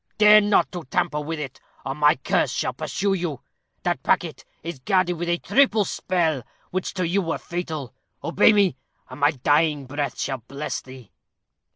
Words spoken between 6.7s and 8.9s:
which to you were fatal. Obey me,